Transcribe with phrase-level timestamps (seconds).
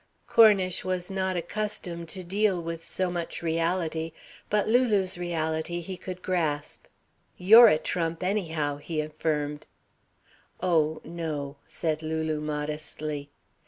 [0.25, 4.13] Cornish was not accustomed to deal with so much reality.
[4.49, 6.85] But Lulu's reality he could grasp.
[7.37, 9.67] "You're a trump anyhow," he affirmed.
[10.59, 13.29] "Oh, no," said Lulu modestly.